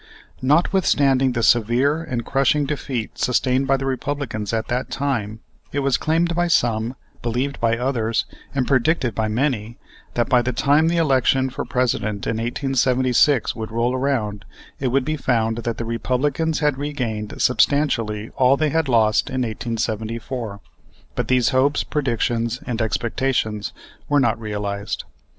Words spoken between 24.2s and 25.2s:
realized.